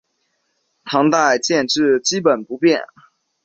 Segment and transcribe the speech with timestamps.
[0.83, 2.81] 唐代建制基本不变。